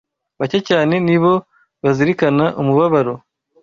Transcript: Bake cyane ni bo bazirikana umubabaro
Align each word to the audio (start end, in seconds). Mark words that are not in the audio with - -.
Bake 0.39 0.59
cyane 0.69 0.95
ni 1.07 1.17
bo 1.21 1.33
bazirikana 1.83 2.45
umubabaro 2.61 3.13